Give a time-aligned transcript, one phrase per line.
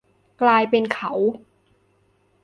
[0.41, 1.11] กลายเป็นเขา